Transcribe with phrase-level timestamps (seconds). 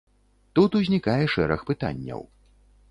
[0.59, 2.29] Тут узнікае шэраг пытанняў.